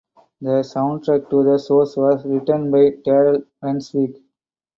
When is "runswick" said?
3.63-4.19